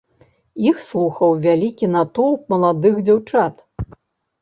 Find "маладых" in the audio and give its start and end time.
2.57-2.95